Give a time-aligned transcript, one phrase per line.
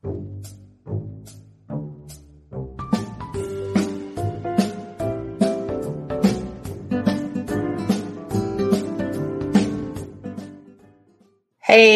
[0.00, 0.10] Hey,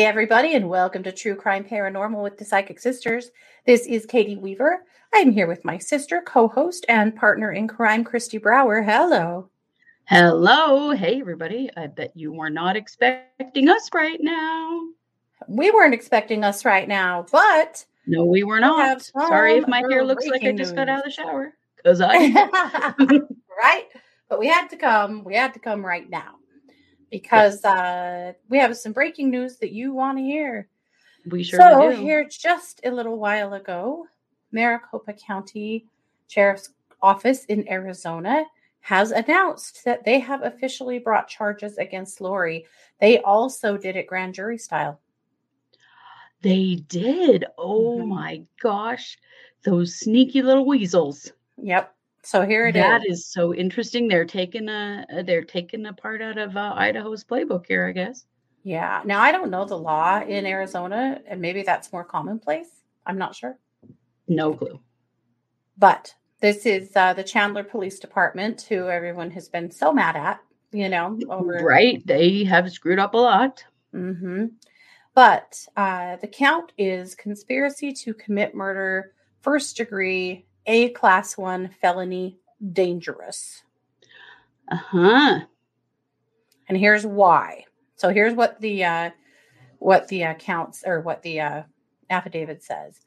[0.04, 3.30] everybody, and welcome to True Crime Paranormal with the Psychic Sisters.
[3.66, 4.84] This is Katie Weaver.
[5.14, 8.82] I'm here with my sister, co host, and partner in crime, Christy Brower.
[8.82, 9.48] Hello.
[10.06, 10.90] Hello.
[10.90, 11.70] Hey, everybody.
[11.76, 14.88] I bet you were not expecting us right now.
[15.46, 17.86] We weren't expecting us right now, but.
[18.06, 19.02] No, we were not.
[19.02, 21.54] Sorry if my hair looks like I just got out of the shower.
[21.76, 22.16] Because I.
[23.62, 23.86] right?
[24.28, 25.24] But we had to come.
[25.24, 26.36] We had to come right now
[27.10, 30.68] because uh, we have some breaking news that you want to hear.
[31.26, 31.96] We sure so do.
[31.96, 34.06] So, here just a little while ago,
[34.50, 35.86] Maricopa County
[36.26, 36.70] Sheriff's
[37.02, 38.44] Office in Arizona
[38.80, 42.66] has announced that they have officially brought charges against Lori.
[43.00, 44.98] They also did it grand jury style.
[46.42, 47.44] They did.
[47.56, 48.08] Oh Mhm.
[48.08, 49.18] my gosh.
[49.64, 51.32] Those sneaky little weasels.
[51.56, 51.94] Yep.
[52.24, 52.82] So here it is.
[52.82, 54.06] That is so interesting.
[54.08, 57.92] They're taking a uh, they're taking a part out of uh, Idaho's playbook here, I
[57.92, 58.26] guess.
[58.64, 59.02] Yeah.
[59.04, 62.82] Now I don't know the law in Arizona, and maybe that's more commonplace.
[63.06, 63.58] I'm not sure.
[64.28, 64.80] No clue.
[65.78, 70.40] But this is uh, the Chandler Police Department, who everyone has been so mad at,
[70.70, 72.04] you know, over Right?
[72.06, 73.64] They have screwed up a lot.
[73.92, 74.46] hmm
[75.14, 82.38] But uh, the count is conspiracy to commit murder, first degree, A class one felony,
[82.72, 83.62] dangerous.
[84.70, 85.40] Uh huh.
[86.68, 87.64] And here's why.
[87.96, 89.10] So here's what the uh,
[89.78, 91.62] what the uh, counts or what the uh,
[92.10, 93.00] affidavit says.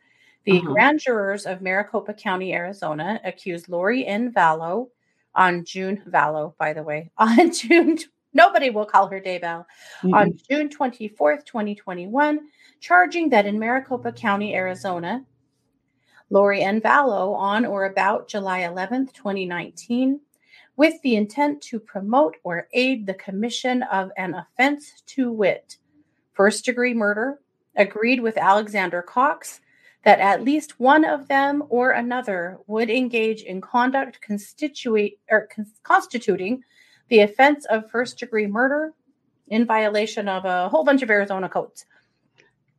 [0.46, 0.74] The Uh-huh.
[0.74, 4.32] grand jurors of Maricopa County, Arizona, accused Lori N.
[4.32, 4.90] Vallow
[5.34, 7.98] on June Vallow, by the way, on June.
[8.36, 9.66] Nobody will call her Daybell.
[10.14, 12.42] on June 24th, 2021,
[12.82, 15.26] charging that in Maricopa County, Arizona,
[16.30, 16.82] Lori N.
[16.82, 20.20] Vallow on or about July 11th, 2019,
[20.76, 25.78] with the intent to promote or aid the commission of an offense to wit,
[26.34, 27.40] first degree murder,
[27.78, 29.62] agreed with Alexander Cox
[30.04, 35.48] that at least one of them or another would engage in conduct constitute or
[35.84, 36.62] constituting
[37.10, 38.94] the offense of first degree murder
[39.48, 41.86] in violation of a whole bunch of Arizona codes.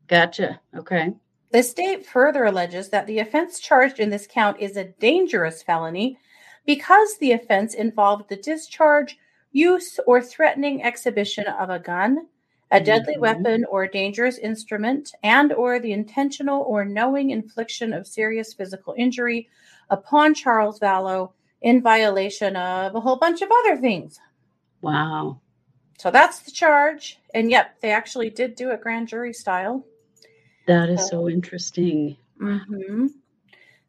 [0.09, 0.61] Gotcha.
[0.77, 1.13] Okay.
[1.53, 6.19] The state further alleges that the offense charged in this count is a dangerous felony
[6.65, 9.17] because the offense involved the discharge,
[9.53, 12.27] use, or threatening exhibition of a gun,
[12.73, 13.21] a deadly Mhm.
[13.21, 19.49] weapon or dangerous instrument, and or the intentional or knowing infliction of serious physical injury
[19.89, 21.33] upon Charles Vallow
[21.63, 24.19] in violation of a whole bunch of other things.
[24.81, 25.41] Wow.
[25.99, 27.19] So that's the charge.
[27.35, 29.85] And yep, they actually did do it grand jury style.
[30.67, 32.17] That is so interesting.
[32.39, 33.07] hmm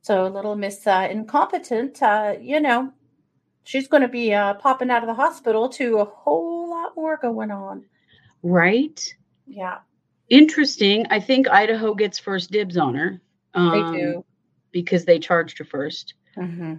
[0.02, 2.94] So little Miss uh, Incompetent, uh, you know,
[3.64, 7.18] she's going to be uh, popping out of the hospital to a whole lot more
[7.18, 7.86] going on.
[8.44, 9.16] Right?
[9.46, 9.80] Yeah,
[10.30, 11.06] Interesting.
[11.10, 13.22] I think Idaho gets first dibs on her.
[13.54, 14.26] they um, do.
[14.72, 16.16] Because they charged her first.
[16.36, 16.76] hmm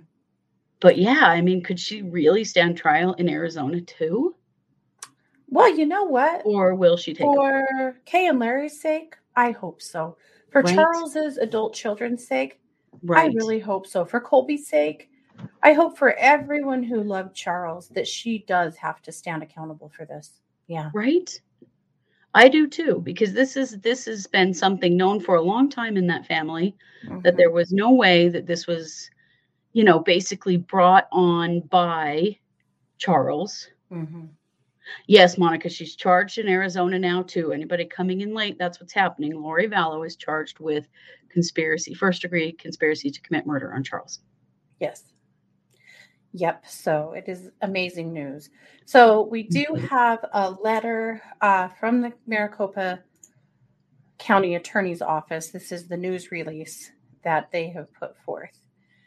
[0.81, 4.35] But yeah, I mean, could she really stand trial in Arizona too?
[5.49, 6.43] Well, you know what?
[6.45, 10.17] Or will she take a For Kay and Larry's sake, I hope so.
[10.51, 10.75] For Right.
[10.75, 12.61] Charles's adult children's sake,
[13.03, 13.31] right?
[13.31, 14.05] I really hope so.
[14.05, 15.11] For Colby's sake,
[15.63, 20.05] I hope for everyone who loved Charles that she does have to stand accountable for
[20.05, 20.41] this.
[20.69, 20.91] Yeah.
[20.95, 21.41] right?
[22.35, 25.97] I do too, because this is this has been something known for a long time
[25.97, 26.77] in that family
[27.23, 27.37] that Mhm.
[27.39, 29.11] there was no way that this was,
[29.79, 32.37] you know, basically brought on by
[32.99, 33.69] Charles.
[33.93, 34.31] Mhm.
[35.07, 37.53] Yes, Monica, she's charged in Arizona now too.
[37.53, 39.41] Anybody coming in late, that's what's happening.
[39.41, 40.89] Lori Vallow is charged with
[41.29, 44.19] conspiracy, first degree conspiracy to commit murder on Charles.
[44.81, 45.13] Yes.
[46.33, 46.67] Yep.
[46.67, 48.51] So it is amazing news.
[48.85, 49.89] So we do Mhm.
[49.89, 53.05] have a letter uh, from the Maricopa
[54.19, 55.53] County Attorney's Office.
[55.53, 56.91] This is the news release
[57.23, 58.61] that they have put forth.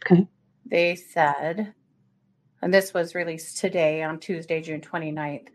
[0.06, 0.26] Okay.
[0.66, 1.74] They said,
[2.62, 5.48] and this was released today on Tuesday, June 29th.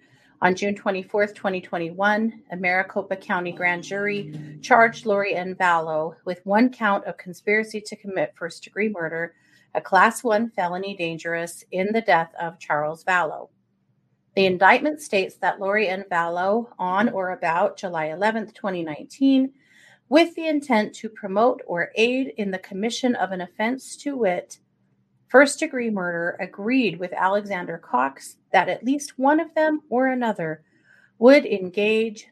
[0.43, 5.55] On June 24th, 2021, a Maricopa County grand jury charged Lori N.
[5.55, 9.35] Vallow with one count of conspiracy to commit first degree murder,
[9.75, 13.49] a class one felony dangerous, in the death of Charles Vallow.
[14.35, 16.05] The indictment states that Lori N.
[16.11, 19.53] Vallow, on or about July 11th, 2019,
[20.11, 24.59] with the intent to promote or aid in the commission of an offense to wit,
[25.29, 30.63] first degree murder, agreed with Alexander Cox that at least one of them or another
[31.19, 32.29] would engage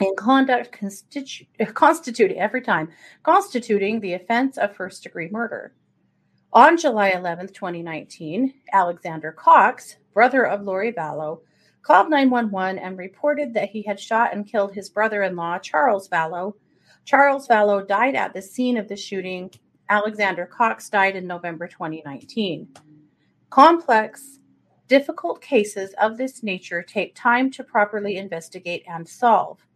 [0.00, 2.88] in conduct constitu- constituting every time
[3.22, 5.74] constituting the offense of first degree murder.
[6.52, 11.42] On July 11, 2019, Alexander Cox, brother of Lori Vallow,
[11.82, 16.08] called 911 and reported that he had shot and killed his brother in law, Charles
[16.08, 16.54] Vallow.
[17.04, 19.50] Charles Vallow died at the scene of the shooting.
[19.90, 22.68] Alexander Cox died in November 2019.
[23.50, 24.38] Complex,
[24.86, 29.66] difficult cases of this nature take time to properly investigate and solve.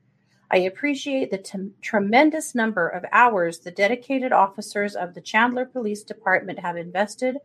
[0.53, 6.05] I appreciate the t- tremendous number of hours the dedicated officers of the Chandler Police
[6.05, 7.39] Department have invested,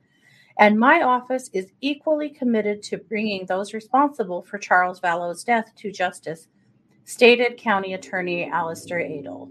[0.59, 5.91] and my office is equally committed to bringing those responsible for Charles Vallow's death to
[5.91, 6.47] justice,
[7.03, 9.49] stated County Attorney Allister Adel.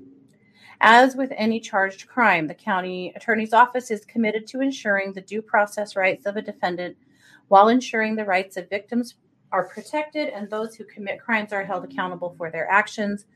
[0.81, 5.43] As with any charged crime, the county attorney's office is committed to ensuring the due
[5.43, 6.97] process rights of a defendant
[7.49, 9.15] while ensuring the rights of victims
[9.51, 13.27] are protected and those who commit crimes are held accountable for their actions.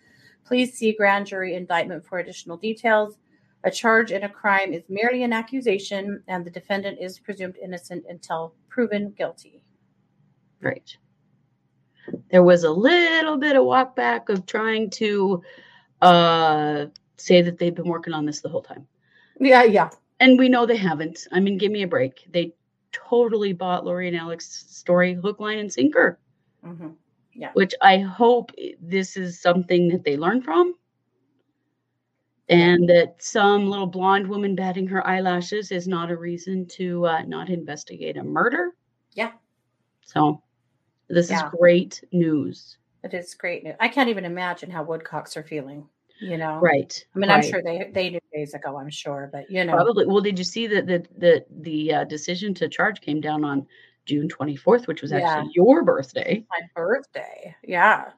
[0.44, 3.16] Please see grand jury indictment for additional details.
[3.64, 8.04] A charge in a crime is merely an accusation, and the defendant is presumed innocent
[8.08, 9.62] until proven guilty.
[10.60, 10.96] Right.
[12.30, 15.42] There was a little bit of walk back of trying to
[16.00, 16.86] uh,
[17.22, 18.86] say that they've been working on this the whole time.
[19.40, 19.90] Yeah, yeah.
[20.20, 21.26] And we know they haven't.
[21.32, 22.26] I mean, give me a break.
[22.30, 22.54] They
[22.92, 26.18] totally bought Lori and Alex's story hook, line, and sinker.
[26.64, 26.90] Mm-hmm.
[27.34, 27.50] Yeah.
[27.54, 30.74] Which I hope this is something that they learn from.
[32.48, 37.22] And that some little blonde woman batting her eyelashes is not a reason to uh,
[37.22, 38.72] not investigate a murder.
[39.14, 39.32] Yeah.
[40.02, 40.42] So
[41.08, 41.46] this Yeah.
[41.46, 42.76] is great news.
[43.02, 43.76] It is great news.
[43.80, 45.88] I can't even imagine how Woodcocks are feeling,
[46.22, 46.58] you know?
[46.60, 47.04] Right.
[47.14, 49.74] I mean, I'm sure they they knew days ago, I'm sure, but you know.
[49.74, 50.06] Probably.
[50.06, 53.66] Well, did you see that the the the uh, decision to charge came down on
[54.06, 55.18] June 24th, which was Yeah.
[55.18, 56.44] actually your birthday?
[56.50, 57.54] my birthday.
[57.62, 58.10] Yeah.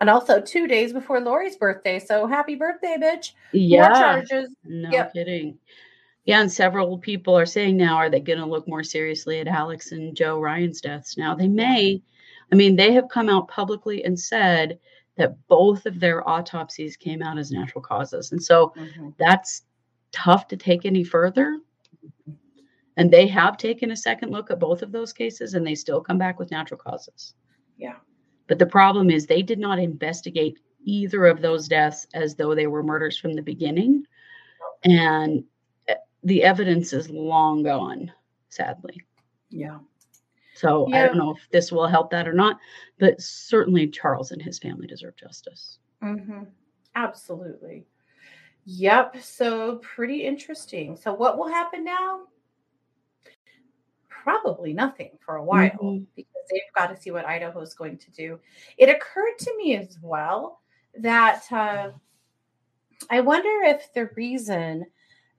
[0.00, 1.98] And also two days before Lori's birthday.
[1.98, 3.32] So happy birthday, bitch.
[3.52, 3.88] More Yeah.
[3.88, 4.54] charges.
[4.64, 5.12] No Yep.
[5.14, 5.58] kidding.
[6.26, 9.46] Yeah, and several people are saying now, are they going to look more seriously at
[9.46, 11.16] Alex and Joe Ryan's deaths?
[11.16, 12.02] Now they may.
[12.52, 14.78] I mean, they have come out publicly and said
[15.16, 19.16] that both of their autopsies came out as natural causes, and so Mhm.
[19.18, 19.64] that's
[20.12, 21.60] tough to take any further.
[22.98, 26.00] And they have taken a second look at both of those cases, and they still
[26.00, 27.34] come back with natural causes.
[27.76, 27.96] Yeah.
[28.46, 32.66] But the problem is they did not investigate either of those deaths as though they
[32.68, 34.06] were murders from the beginning.
[34.84, 35.44] And
[35.88, 38.12] eh, the evidence is long gone,
[38.48, 39.00] sadly.
[39.50, 39.78] Yeah.
[40.56, 42.58] So I don't know if this will help that or not,
[42.98, 45.78] but certainly Charles and his family deserve justice.
[46.02, 46.44] hmm
[46.94, 47.84] Absolutely.
[48.64, 49.18] Yep.
[49.20, 50.96] So pretty interesting.
[50.96, 52.22] So what will happen now?
[54.08, 56.06] Probably nothing for a while Mhm.
[56.16, 58.40] because they've got to see what Idaho is going to do.
[58.78, 60.62] It occurred to me as well
[60.94, 61.92] that uh,
[63.10, 64.86] I wonder if the reason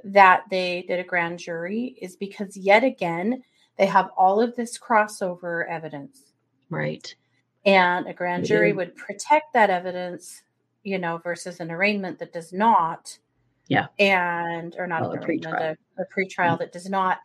[0.04, 3.44] that they did a grand jury is because yet again
[3.78, 6.34] they have all of this crossover evidence
[6.70, 7.14] Right.
[7.66, 10.44] and a grand jury would protect that evidence
[10.84, 13.18] you know versus an arraignment that does not
[13.68, 13.88] Yeah.
[14.00, 15.78] and or not Well, an a pretrial.
[15.98, 17.20] a, a pretrial that does not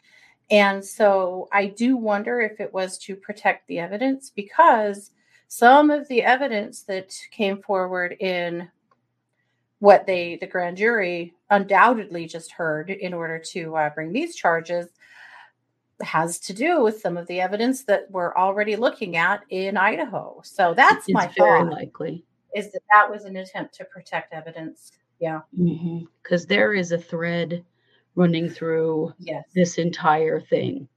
[0.51, 5.11] and so i do wonder if it was to protect the evidence because
[5.49, 8.69] some of the evidence that came forward in
[9.81, 14.89] what they the grand jury undoubtedly just heard in order to uh, bring these charges
[16.03, 20.41] has to do with some of the evidence that we're already looking at in Idaho.
[20.45, 22.25] So that's it's my very thought likely.
[22.55, 24.93] is that that was an attempt to protect evidence.
[25.21, 25.41] Yeah.
[25.59, 26.05] Mm-hmm.
[26.23, 27.65] Because there is a thread
[28.15, 29.45] running through Yes.
[29.55, 30.89] this entire thing.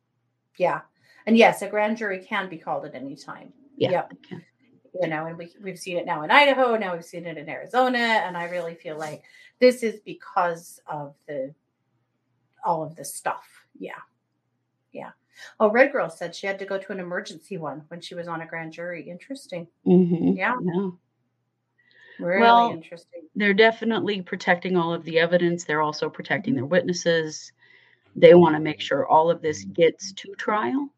[0.57, 0.81] Yeah.
[1.27, 3.53] And yes, a grand jury can be called at any time.
[3.77, 3.91] Yeah.
[3.91, 4.13] Yep.
[5.01, 6.77] You know, and we, we've seen it now in Idaho.
[6.77, 7.97] Now we've seen it in Arizona.
[7.97, 9.23] And I really feel like
[9.59, 11.53] this is because of the
[12.65, 13.45] all of the stuff.
[13.77, 13.99] Yeah.
[14.95, 15.11] Yeah.
[15.59, 18.27] Oh, Red Girl said she had to go to an emergency one when she was
[18.27, 19.09] on a grand jury.
[19.09, 19.67] Interesting.
[19.85, 20.37] Mhm.
[20.37, 20.55] Yeah.
[20.61, 20.89] Yeah.
[22.17, 23.23] Really Well, interesting.
[23.35, 25.65] They're definitely protecting all of the evidence.
[25.65, 27.51] They're also protecting their witnesses.
[28.15, 30.89] They want to make sure all of this gets to trial.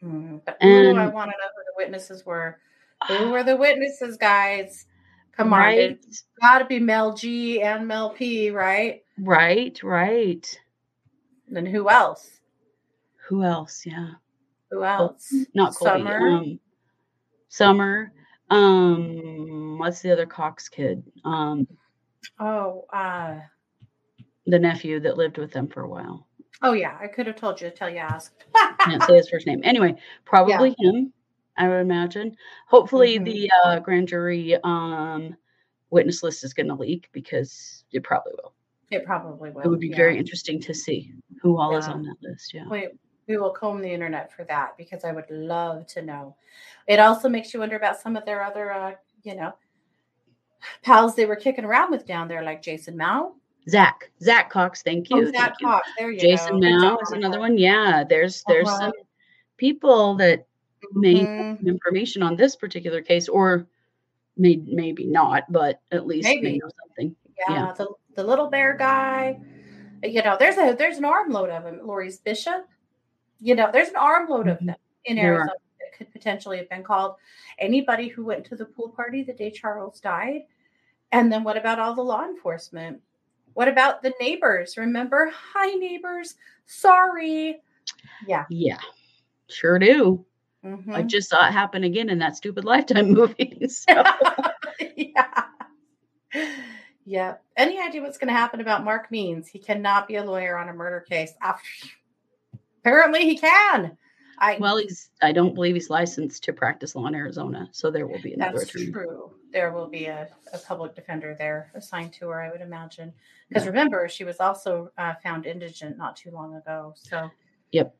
[0.00, 0.42] Mhm.
[0.44, 2.60] But ooh, I want to know who the witnesses were.
[3.08, 4.86] Who were the witnesses, guys?
[5.32, 5.72] Come on.
[5.72, 9.02] It's got to be Mel G and Mel P, right?
[9.18, 10.60] Right, right.
[11.48, 12.41] Then who else?
[13.32, 13.86] Who else?
[13.86, 14.10] Yeah.
[14.70, 15.32] Who else?
[15.54, 16.02] Not Colby.
[16.02, 16.28] Summer.
[16.28, 16.60] Um,
[17.48, 18.12] Summer.
[18.50, 21.02] Um, what's the other Cox kid?
[21.24, 21.66] Um,
[22.38, 23.38] Oh, uh,
[24.46, 26.26] the nephew that lived with them for a while.
[26.60, 26.98] oh yeah.
[27.00, 28.44] I could have told you until you asked.
[28.80, 29.62] Can't say his first name.
[29.64, 29.94] Anyway,
[30.26, 31.10] probably him.
[31.56, 32.36] I would imagine.
[32.68, 33.24] Hopefully, Mhm.
[33.24, 35.34] the uh, grand jury um,
[35.88, 38.52] witness list is going to leak because it probably will.
[38.90, 39.62] It probably will.
[39.62, 39.96] It would be yeah.
[39.96, 42.52] very interesting to see who all is on that list.
[42.52, 42.68] Yeah.
[42.68, 42.88] We,
[43.28, 46.36] we will comb the internet for that because I would love to know.
[46.86, 49.54] It also makes you wonder about some of their other, uh, you know,
[50.82, 53.34] pals they were kicking around with down there, like Jason Mao.
[53.68, 55.18] Zach, Zach Cox, thank you.
[55.18, 55.66] Oh, thank Zach you.
[55.68, 55.88] Cox.
[55.96, 56.68] There you Jason go.
[56.68, 57.56] Mao is another one.
[57.56, 58.78] Yeah, there's there's Uh-huh.
[58.90, 58.92] some
[59.56, 60.46] people that
[60.94, 61.58] may Mhm.
[61.58, 63.68] have information on this particular case, or
[64.36, 66.58] may maybe not, but at least they Maybe.
[66.58, 67.14] know something.
[67.38, 67.72] Yeah, Yeah.
[67.74, 67.86] the
[68.16, 69.40] the little bear guy.
[70.02, 71.86] You know, there's a there's an armload of them.
[71.86, 72.66] Lori's Bishop.
[73.42, 74.66] You know, there's an armload of Mhm.
[74.66, 75.38] them in There are.
[75.40, 77.16] Arizona that could potentially have been called.
[77.58, 80.42] Anybody who went to the pool party the day Charles died.
[81.10, 83.02] And then what about all the law enforcement?
[83.54, 84.76] What about the neighbors?
[84.78, 85.30] Remember?
[85.34, 86.36] Hi, neighbors.
[86.66, 87.60] Sorry.
[88.26, 88.46] Yeah.
[88.48, 88.78] Yeah,
[89.48, 90.24] sure do.
[90.64, 91.06] I Mhm.
[91.08, 93.66] just saw it happen again in that stupid Lifetime movie.
[93.68, 93.92] So
[94.96, 95.44] yeah.
[97.04, 97.34] Yeah.
[97.56, 99.48] Any idea what's going to happen about Mark Means?
[99.48, 101.34] He cannot be a lawyer on a murder case.
[101.42, 101.58] Ah,
[102.82, 103.96] Apparently, he can.
[104.38, 108.06] I well, he's I don't believe he's licensed to practice law in Arizona, so there
[108.08, 108.90] will be another that's attorney.
[108.90, 109.30] true.
[109.52, 113.12] There will be a, a public defender there assigned to her, I would imagine.
[113.48, 113.68] Because Yeah.
[113.70, 116.94] remember, she was also uh, found indigent not too long ago.
[116.96, 117.30] So
[117.70, 117.94] Yep.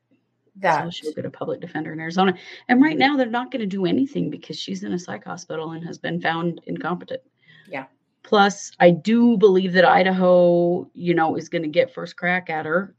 [0.57, 2.33] that So she'll get a public defender in Arizona.
[2.67, 5.71] And right now they're not going to do anything because she's in a psych hospital
[5.71, 7.21] and has been found incompetent.
[7.69, 7.85] Yeah.
[8.23, 12.65] Plus, I do believe that Idaho, you know, is going to get first crack at
[12.65, 12.95] her.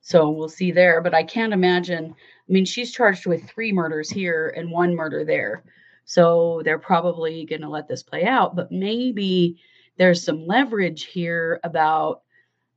[0.00, 1.00] So we'll see there.
[1.00, 2.14] But I can't imagine.
[2.14, 5.62] I mean, she's charged with three murders here and one murder there.
[6.04, 8.56] So they're probably going to let this play out.
[8.56, 9.60] But maybe
[9.96, 12.22] there's some leverage here about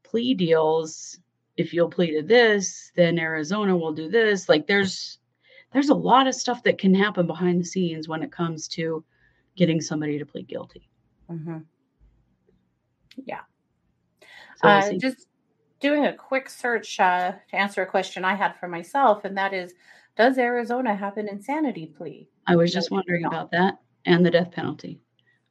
[0.04, 1.20] plea deals
[1.58, 4.50] if you'll plead to this, then Arizona will do this.
[4.50, 5.20] Like there's
[5.72, 9.04] there's a lot of stuff that can happen behind the scenes when it comes to
[9.56, 10.88] getting somebody to plead guilty.
[11.30, 11.60] Mm-hmm.
[14.58, 15.28] So we'll Uh, just
[15.84, 19.54] doing a quick search uh, to answer a question I had for myself, and that
[19.54, 19.74] is,
[20.16, 22.30] does Arizona have an insanity plea?
[22.48, 23.76] I was just wondering about that
[24.06, 25.02] and the death penalty.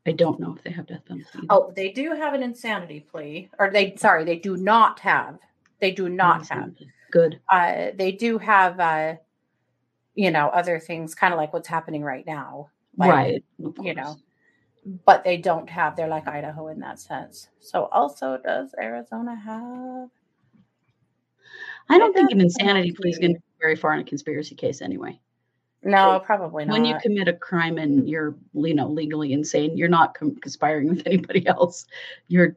[0.07, 1.29] I don't know if they have death penalty.
[1.35, 1.47] either.
[1.51, 5.39] Oh, they do have an insanity plea, or they sorry, they do not have.
[5.81, 6.73] They do not have.
[7.11, 7.41] Good.
[7.51, 9.17] Uh, they do have, uh,
[10.15, 13.45] you know, other things, kind of like what's happening right now, like, right.
[13.59, 14.17] You know,
[15.05, 15.95] but they don't have.
[15.95, 17.49] They're like Idaho in that sense.
[17.61, 20.09] So, also, does Arizona have?
[21.89, 24.55] I don't think an insanity plea is going to go very far in a conspiracy
[24.55, 25.21] case anyway.
[25.85, 26.73] No, probably not.
[26.73, 30.89] When you commit a crime and you're, you know, legally insane, you're not com- conspiring
[30.89, 31.87] with anybody else.
[32.29, 32.57] You're,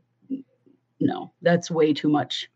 [1.00, 2.50] no, that's way too much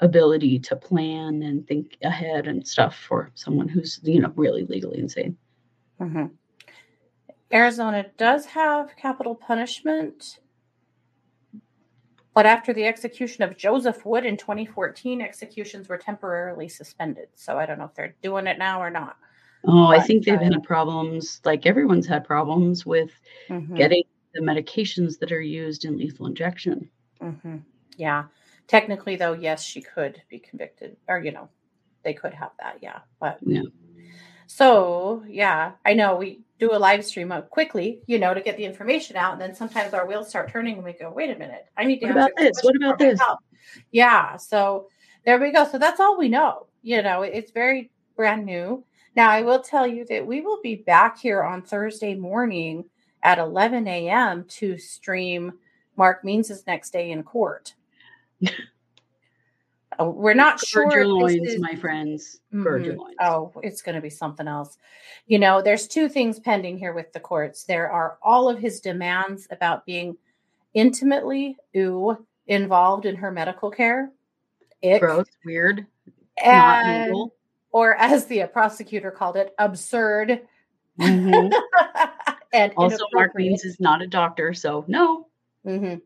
[0.00, 4.98] ability to plan and think ahead and stuff for someone who's, you know, really legally
[4.98, 5.36] insane.
[6.00, 6.32] Mhm.
[7.52, 10.40] Arizona does have capital punishment,
[12.36, 17.28] but after the execution of Joseph Wood in 2014, executions were temporarily suspended.
[17.34, 19.16] So I don't know if they're doing it now or not.
[19.64, 23.10] Oh, I think they've uh, had problems, like everyone's had problems with
[23.48, 24.02] Mhm, getting
[24.34, 26.90] the medications that are used in lethal injection.
[27.22, 27.62] mhm.
[27.96, 28.24] Yeah.
[28.66, 31.48] Technically, though, yes, she could be convicted, or, you know,
[32.02, 32.78] they could have that.
[32.82, 33.00] Yeah.
[33.18, 33.62] But Yeah.
[34.46, 38.56] so, yeah, I know we do a live stream uh, quickly, you know, to get
[38.56, 39.32] the information out.
[39.32, 42.00] And then sometimes our wheels start turning and we go, wait a minute, I need
[42.00, 42.62] to What about this?
[42.62, 43.18] What about this?
[43.18, 43.40] myself."
[43.90, 44.36] Yeah.
[44.36, 44.88] So
[45.24, 45.68] there we go.
[45.68, 46.66] So that's all we know.
[46.82, 48.84] You know, it's very brand new.
[49.16, 52.84] Now, I will tell you that we will be back here on Thursday morning
[53.22, 54.44] at 11 a.m.
[54.44, 55.54] to stream
[55.96, 57.74] Mark Means' next day in court.
[59.98, 60.90] Uh, We're not sure.
[60.92, 62.40] Your this loins, is- my friends.
[62.52, 62.98] Mhm.
[63.20, 64.76] Oh, it's going to be something else.
[65.26, 67.64] You know, there's two things pending here with the courts.
[67.64, 70.16] There are all of his demands about being
[70.74, 74.10] intimately, ooh, involved in her medical care.
[74.84, 75.00] Ick.
[75.00, 75.86] Gross, weird,
[76.44, 77.34] not And, legal.
[77.72, 80.42] or as the prosecutor called it, absurd.
[81.00, 81.50] Mhm.
[82.52, 83.34] and Also, Mark.
[83.34, 85.26] Means is not a doctor, so no.
[85.66, 86.02] Mhm.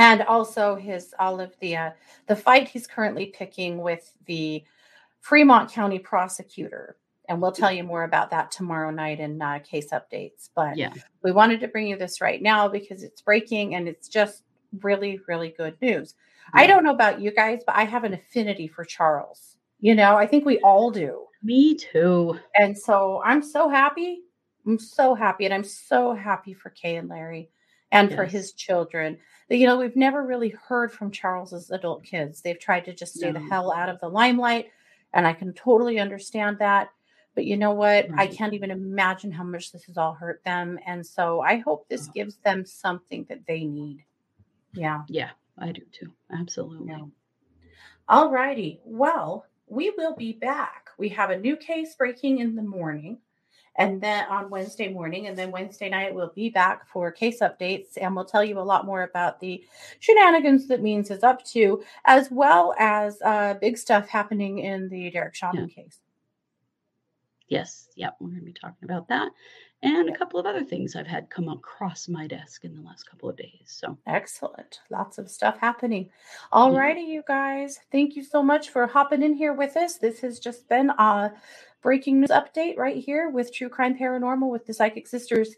[0.00, 1.90] And also his all of the uh,
[2.26, 4.64] the fight he's currently picking with the
[5.20, 6.96] Fremont County prosecutor,
[7.28, 10.48] and we'll tell you more about that tomorrow night in uh, case updates.
[10.54, 10.94] But Yeah.
[11.22, 14.42] we wanted to bring you this right now because it's breaking and it's just
[14.80, 16.14] really really good news.
[16.54, 19.56] I don't know about you guys, but I have an affinity for Charles.
[19.80, 21.26] You know, I think we all do.
[21.42, 22.38] Me too.
[22.56, 24.20] And so I'm so happy.
[24.66, 25.44] I'm so happy.
[25.44, 27.50] And I'm so happy for Kay and Larry
[27.92, 29.18] and for his children.
[29.48, 32.40] You know, we've never really heard from Charles's adult kids.
[32.40, 34.70] They've tried to just stay the hell out of the limelight.
[35.12, 36.90] And I can totally understand that.
[37.34, 38.06] But you know what?
[38.16, 40.78] I can't even imagine how much this has all hurt them.
[40.86, 42.12] And so I hope this Oh.
[42.12, 44.04] gives them something that they need.
[44.72, 45.02] Yeah.
[45.08, 46.12] Yeah, I do too.
[46.32, 46.88] Absolutely.
[46.88, 47.06] Yeah.
[48.08, 48.80] All righty.
[48.84, 50.90] Well, we will be back.
[50.98, 53.18] We have a new case breaking in the morning
[53.76, 55.26] and then on Wednesday morning.
[55.26, 58.60] And then Wednesday night, we'll be back for case updates and we'll tell you a
[58.60, 59.64] lot more about the
[60.00, 65.10] shenanigans that Means is up to, as well as uh, big stuff happening in the
[65.10, 65.98] Derek Chauvin case.
[67.48, 67.88] Yes.
[67.96, 68.16] Yep.
[68.20, 69.30] We're going to be talking about that
[69.82, 73.04] and a couple of other things I've had come across my desk in the last
[73.08, 73.62] couple of days.
[73.64, 74.80] So, Excellent.
[74.90, 76.10] Lots of stuff happening.
[76.52, 76.80] All Yeah.
[76.80, 77.80] righty, you guys.
[77.90, 79.96] Thank you so much for hopping in here with us.
[79.96, 81.32] This has just been a
[81.82, 85.54] breaking news update right here with True Crime Paranormal with the Psychic Sisters.